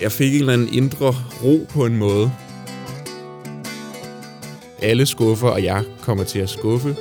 Jeg 0.00 0.12
fik 0.12 0.34
en 0.34 0.40
eller 0.40 0.52
anden 0.52 0.74
indre 0.74 1.14
ro 1.44 1.66
på 1.70 1.86
en 1.86 1.96
måde. 1.96 2.32
Alle 4.82 5.06
skuffer, 5.06 5.48
og 5.48 5.64
jeg 5.64 5.84
kommer 6.02 6.24
til 6.24 6.38
at 6.38 6.50
skuffe. 6.50 6.96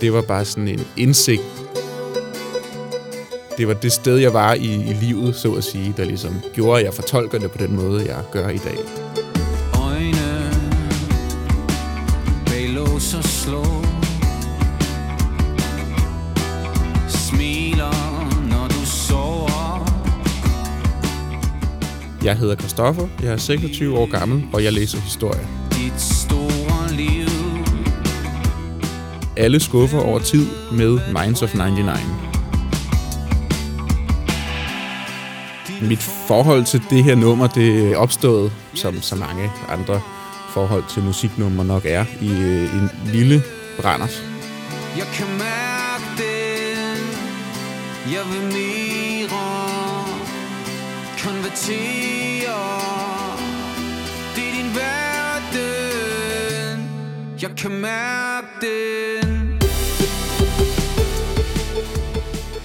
Det 0.00 0.12
var 0.12 0.22
bare 0.22 0.44
sådan 0.44 0.68
en 0.68 0.80
indsigt. 0.96 1.42
Det 3.58 3.68
var 3.68 3.74
det 3.74 3.92
sted, 3.92 4.16
jeg 4.16 4.34
var 4.34 4.54
i, 4.54 4.74
i 4.74 4.92
livet, 4.92 5.36
så 5.36 5.52
at 5.52 5.64
sige, 5.64 5.94
der 5.96 6.04
ligesom 6.04 6.34
gjorde, 6.54 6.78
at 6.78 6.84
jeg 6.84 6.94
fortolker 6.94 7.38
det 7.38 7.50
på 7.50 7.58
den 7.58 7.76
måde, 7.76 8.04
jeg 8.06 8.22
gør 8.32 8.48
i 8.48 8.58
dag. 8.58 8.78
Øjne 9.82 10.50
bag 12.46 12.68
lås 12.68 13.14
og 13.14 13.24
slår. 13.24 13.75
Jeg 22.26 22.36
hedder 22.36 22.56
Christoffer, 22.56 23.08
jeg 23.22 23.32
er 23.32 23.36
26 23.36 23.98
år 23.98 24.10
gammel, 24.10 24.44
og 24.52 24.64
jeg 24.64 24.72
læser 24.72 25.00
historie. 25.00 25.46
Dit 25.72 26.00
store 26.00 26.92
liv 26.92 27.28
Alle 29.36 29.60
skuffer 29.60 29.98
over 29.98 30.18
tid 30.18 30.46
med 30.72 30.98
Minds 31.12 31.42
of 31.42 31.54
99. 31.54 32.00
Mit 35.82 36.02
forhold 36.02 36.64
til 36.64 36.82
det 36.90 37.04
her 37.04 37.14
nummer, 37.14 37.46
det 37.46 37.96
opstået, 37.96 38.52
som 38.74 39.00
så 39.00 39.16
mange 39.16 39.50
andre 39.68 40.00
forhold 40.50 40.84
til 40.94 41.02
musiknummer 41.02 41.64
nok 41.64 41.82
er, 41.84 42.04
i 42.20 42.30
øh, 42.30 42.74
en 42.74 42.90
lille 43.04 43.42
brænders. 43.80 44.22
Jeg 44.96 45.06
kan 45.14 45.26
mærke 45.26 46.04
det 46.16 46.56
Jeg 48.12 48.22
vil 48.32 48.42
mere 48.52 49.75
konverterer 51.26 52.66
Det 54.34 54.44
er 54.48 54.52
din 54.52 54.70
verden 54.82 56.78
Jeg 57.42 57.50
kan 57.56 57.70
mærke 57.70 58.46
den 58.60 59.60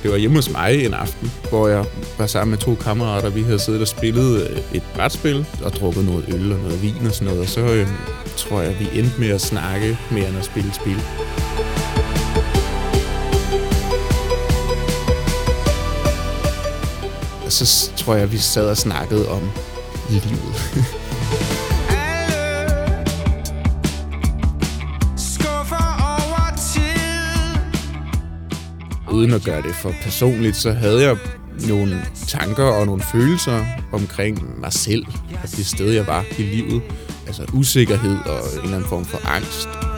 Det 0.04 0.12
var 0.12 0.18
hjemme 0.18 0.36
hos 0.38 0.52
mig 0.52 0.86
en 0.86 0.94
aften, 0.94 1.32
hvor 1.50 1.68
jeg 1.68 1.86
var 2.18 2.28
sammen 2.28 2.50
med 2.50 2.58
to 2.58 2.76
kammerater. 2.76 3.30
Vi 3.30 3.42
havde 3.42 3.60
siddet 3.60 3.82
og 3.82 3.88
spillet 3.88 4.50
øh, 4.50 4.58
et 4.74 4.84
brætspil 4.96 5.46
og 5.64 5.72
drukket 5.72 6.06
noget 6.06 6.26
øl 6.28 6.52
og 6.52 6.60
noget 6.60 6.82
vin 6.82 7.08
og 7.08 7.14
sådan 7.14 7.26
noget. 7.28 7.42
Og 7.42 7.48
så 7.48 7.62
øh, 7.62 7.88
tror 8.38 8.62
jeg, 8.62 8.76
vi 8.80 9.00
endte 9.00 9.20
med 9.20 9.30
at 9.30 9.42
snakke 9.42 9.98
mere 10.12 10.28
end 10.28 10.38
at 10.38 10.46
spille 10.46 10.74
spil. 10.74 10.98
Og 17.52 17.56
så 17.56 17.92
tror 17.98 18.16
jeg, 18.16 18.32
vi 18.32 18.38
sad 18.38 18.70
og 18.70 18.78
snakkede 18.78 19.30
om 19.30 19.42
livet. 20.10 20.26
Uden 29.12 29.34
at 29.34 29.44
gøre 29.44 29.62
det 29.62 29.76
for 29.76 29.94
personligt, 30.02 30.56
så 30.56 30.72
havde 30.72 31.02
jeg 31.02 31.18
nogle 31.68 32.06
tanker 32.28 32.64
og 32.64 32.86
nogle 32.86 33.02
følelser 33.12 33.66
omkring 33.92 34.60
mig 34.60 34.74
selv 34.74 35.06
og 35.44 35.52
det 35.58 35.66
sted, 35.66 35.92
jeg 35.92 36.08
var 36.08 36.26
i 36.38 36.42
livet. 36.42 36.82
Altså 37.28 37.46
usikkerhed 37.54 38.18
og 38.26 38.40
en 38.54 38.60
eller 38.64 38.76
anden 38.76 38.90
form 38.90 39.06
for 39.06 39.28
angst. 39.28 39.91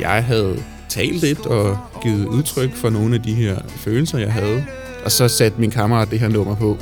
Jeg 0.00 0.24
havde 0.24 0.62
talt 0.88 1.20
lidt 1.20 1.46
og 1.46 1.78
givet 2.02 2.26
udtryk 2.26 2.74
for 2.74 2.90
nogle 2.90 3.14
af 3.14 3.22
de 3.22 3.34
her 3.34 3.56
følelser, 3.68 4.18
jeg 4.18 4.32
havde. 4.32 4.64
Og 5.04 5.12
så 5.12 5.28
satte 5.28 5.60
min 5.60 5.70
kammerat 5.70 6.10
det 6.10 6.20
her 6.20 6.28
nummer 6.28 6.54
på. 6.56 6.78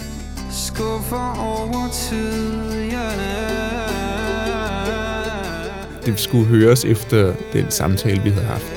Skuffer 0.50 1.36
over 1.38 1.88
tid 1.92 2.72
ja. 2.90 3.10
Det 6.06 6.20
skulle 6.20 6.46
høres 6.46 6.84
efter 6.84 7.34
den 7.52 7.70
samtale, 7.70 8.22
vi 8.22 8.30
havde 8.30 8.46
haft. 8.46 8.72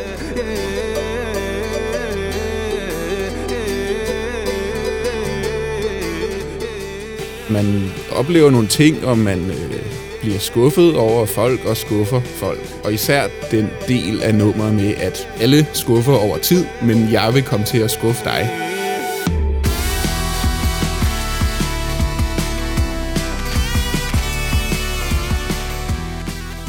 Man 7.50 7.92
oplever 8.12 8.52
nogle 8.52 8.68
ting, 8.68 9.06
og 9.06 9.18
man 9.18 9.40
øh, 9.40 10.03
bliver 10.24 10.40
skuffet 10.40 10.96
over 10.96 11.26
folk 11.26 11.66
og 11.66 11.78
skuffer 11.78 12.22
folk. 12.22 12.60
Og 12.84 12.94
især 12.94 13.28
den 13.52 13.70
del 13.88 14.22
af 14.22 14.36
nummeret 14.36 14.74
med, 14.74 14.94
at 14.96 15.28
alle 15.40 15.68
skuffer 15.74 16.14
over 16.14 16.38
tid, 16.38 16.66
men 16.82 17.12
jeg 17.12 17.34
vil 17.34 17.44
komme 17.44 17.66
til 17.66 17.78
at 17.78 17.92
skuffe 17.92 18.24
dig. 18.24 18.50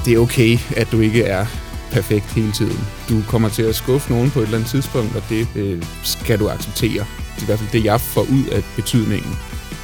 det 0.05 0.15
er 0.15 0.19
okay, 0.19 0.59
at 0.77 0.89
du 0.93 1.01
ikke 1.01 1.23
er 1.23 1.47
perfekt 1.93 2.25
hele 2.25 2.53
tiden. 2.53 2.79
Du 3.09 3.23
kommer 3.29 3.49
til 3.49 3.63
at 3.63 3.75
skuffe 3.75 4.13
nogen 4.13 4.31
på 4.31 4.39
et 4.39 4.45
eller 4.45 4.59
andet 4.59 4.71
tidspunkt, 4.71 5.17
og 5.17 5.23
det 5.29 5.49
øh, 5.57 5.83
skal 6.03 6.39
du 6.39 6.49
acceptere. 6.49 7.05
Det 7.35 7.39
er 7.39 7.43
i 7.43 7.47
hvert 7.47 7.59
fald 7.59 7.71
det, 7.73 7.85
jeg 7.85 8.01
får 8.01 8.21
ud 8.21 8.45
af 8.53 8.63
betydningen. 8.77 9.39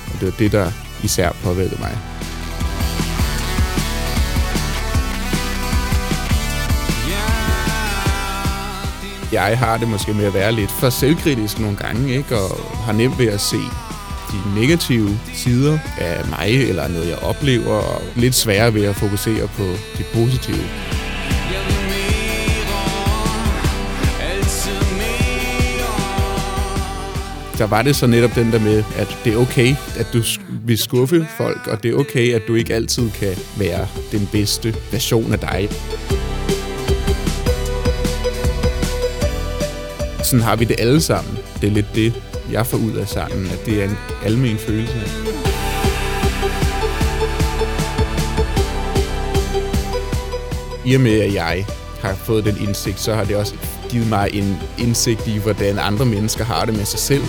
Og 0.06 0.20
det 0.20 0.22
var 0.22 0.34
det, 0.38 0.53
der 0.53 0.70
især 1.04 1.32
påvirkede 1.42 1.80
mig. 1.80 1.98
Jeg 9.32 9.58
har 9.58 9.76
det 9.76 9.88
måske 9.88 10.14
med 10.14 10.24
at 10.24 10.34
være 10.34 10.52
lidt 10.52 10.70
for 10.70 10.91
selvkritisk 10.91 11.58
nogle 11.58 11.76
gange, 11.76 12.14
ikke? 12.16 12.36
og 12.36 12.56
har 12.84 12.92
nemt 12.92 13.18
ved 13.18 13.26
at 13.26 13.41
se 13.41 13.56
de 14.30 14.60
negative 14.60 15.18
sider 15.34 15.78
af 15.98 16.28
mig, 16.28 16.68
eller 16.68 16.88
noget, 16.88 17.08
jeg 17.08 17.18
oplever, 17.18 17.74
og 17.74 18.02
lidt 18.16 18.34
sværere 18.34 18.74
ved 18.74 18.84
at 18.84 18.96
fokusere 18.96 19.48
på 19.48 19.62
det 19.98 20.06
positive. 20.14 20.64
Der 27.58 27.66
var 27.66 27.82
det 27.82 27.97
så 27.97 28.06
netop 28.06 28.34
den 28.34 28.52
der 28.52 28.60
med, 28.60 28.84
at 28.97 29.18
det 29.24 29.32
er 29.32 29.36
okay, 29.36 29.74
at 29.98 30.06
du 30.12 30.22
vil 30.64 30.78
skuffe 30.78 31.26
folk, 31.36 31.66
og 31.66 31.82
det 31.82 31.91
er 31.91 31.94
okay, 31.94 32.34
at 32.34 32.42
du 32.48 32.54
ikke 32.54 32.74
altid 32.74 33.10
kan 33.10 33.36
være 33.58 33.86
den 34.12 34.28
bedste 34.32 34.74
version 34.92 35.32
af 35.32 35.38
dig. 35.38 35.68
Sådan 40.30 40.44
har 40.44 40.56
vi 40.56 40.64
det 40.64 40.76
alle 40.80 41.00
sammen. 41.00 41.38
Det 41.60 41.66
er 41.66 41.70
lidt 41.70 41.94
det, 41.94 42.22
jeg 42.52 42.66
får 42.66 42.78
ud 42.78 42.92
af 42.92 43.08
sangen, 43.08 43.46
at 43.46 43.66
det 43.66 43.82
er 43.82 43.84
en 43.84 43.98
almen 44.24 44.58
følelse. 44.58 44.98
I 50.84 50.94
og 50.94 51.00
med, 51.00 51.20
at 51.20 51.34
jeg 51.34 51.66
har 52.00 52.14
fået 52.14 52.44
den 52.44 52.56
indsigt, 52.68 53.00
så 53.00 53.14
har 53.14 53.24
det 53.24 53.36
også 53.36 53.54
givet 53.88 54.08
mig 54.08 54.28
en 54.32 54.56
indsigt 54.78 55.26
i, 55.26 55.38
hvordan 55.38 55.78
andre 55.78 56.04
mennesker 56.06 56.44
har 56.44 56.64
det 56.64 56.76
med 56.76 56.84
sig 56.84 56.98
selv. 57.00 57.22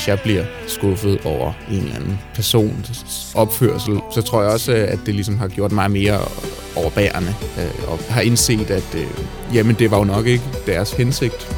Hvis 0.00 0.08
jeg 0.08 0.20
bliver 0.20 0.44
skuffet 0.66 1.20
over 1.24 1.52
en 1.70 1.82
eller 1.82 1.94
anden 1.94 2.20
persons 2.34 3.32
opførsel, 3.34 4.00
så 4.14 4.22
tror 4.22 4.42
jeg 4.42 4.50
også, 4.50 4.72
at 4.72 4.98
det 5.06 5.14
ligesom 5.14 5.38
har 5.38 5.48
gjort 5.48 5.72
mig 5.72 5.90
mere 5.90 6.18
overbærende. 6.76 7.34
Øh, 7.58 7.88
og 7.88 7.98
har 8.08 8.20
indset, 8.20 8.70
at 8.70 8.94
øh, 8.94 9.06
jamen, 9.54 9.76
det 9.78 9.90
var 9.90 9.98
jo 9.98 10.04
nok 10.04 10.26
ikke 10.26 10.44
deres 10.66 10.92
hensigt. 10.92 11.48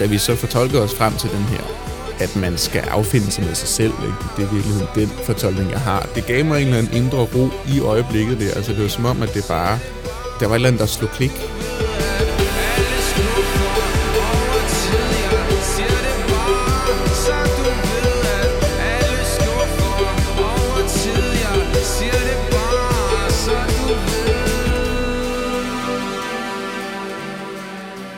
Da 0.00 0.06
vi 0.06 0.18
så 0.18 0.36
fortolkede 0.36 0.82
os 0.82 0.94
frem 0.94 1.12
til 1.12 1.30
den 1.30 1.44
her, 1.44 1.62
at 2.20 2.36
man 2.36 2.58
skal 2.58 2.80
affinde 2.80 3.30
sig 3.30 3.44
med 3.44 3.54
sig 3.54 3.68
selv, 3.68 3.92
ikke? 4.02 4.14
det 4.36 4.44
er 4.44 4.50
i 4.50 4.54
virkeligheden 4.54 4.88
den 4.94 5.08
fortolkning, 5.08 5.70
jeg 5.70 5.80
har. 5.80 6.08
Det 6.14 6.26
gav 6.26 6.44
mig 6.44 6.60
en 6.60 6.66
eller 6.66 6.78
anden 6.78 6.96
indre 6.96 7.18
ro 7.18 7.48
i 7.76 7.80
øjeblikket 7.80 8.40
der. 8.40 8.54
Altså, 8.56 8.72
det 8.72 8.82
var 8.82 8.88
som 8.88 9.04
om, 9.04 9.22
at 9.22 9.34
det 9.34 9.44
bare... 9.48 9.78
Der 10.40 10.46
var 10.46 10.54
et 10.54 10.58
eller 10.58 10.68
andet, 10.68 10.80
der 10.80 10.86
slog 10.86 11.10
klik. 11.10 11.30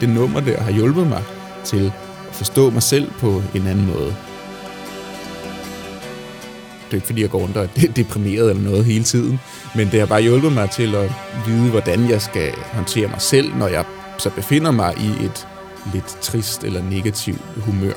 Det 0.00 0.08
nummer 0.08 0.40
der 0.40 0.60
har 0.60 0.70
hjulpet 0.70 1.06
mig 1.06 1.22
til 1.64 1.86
at 1.86 1.92
forstå 2.32 2.70
mig 2.70 2.82
selv 2.82 3.10
på 3.20 3.42
en 3.54 3.66
anden 3.66 3.86
måde. 3.86 4.16
Det 6.92 6.96
er 6.96 7.00
ikke 7.00 7.06
fordi, 7.06 7.22
jeg 7.22 7.30
går 7.30 7.38
rundt 7.38 7.56
og 7.56 7.64
er 7.64 7.92
deprimeret 7.96 8.50
eller 8.50 8.62
noget 8.62 8.84
hele 8.84 9.04
tiden, 9.04 9.40
men 9.74 9.90
det 9.90 10.00
har 10.00 10.06
bare 10.06 10.22
hjulpet 10.22 10.52
mig 10.52 10.70
til 10.70 10.94
at 10.94 11.10
vide, 11.46 11.70
hvordan 11.70 12.10
jeg 12.10 12.22
skal 12.22 12.52
håndtere 12.72 13.08
mig 13.08 13.20
selv, 13.20 13.54
når 13.54 13.68
jeg 13.68 13.84
så 14.18 14.30
befinder 14.30 14.70
mig 14.70 14.94
i 14.98 15.24
et 15.24 15.48
lidt 15.94 16.18
trist 16.20 16.64
eller 16.64 16.82
negativt 16.90 17.42
humør. 17.56 17.94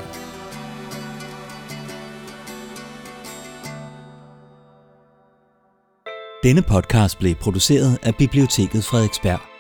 Denne 6.44 6.62
podcast 6.62 7.20
blev 7.20 7.36
produceret 7.36 8.00
af 8.04 8.16
Biblioteket 8.16 8.84
Frederiksberg. 8.84 9.55